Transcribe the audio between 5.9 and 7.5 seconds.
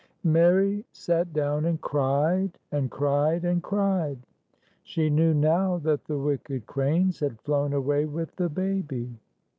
the wicked cranes had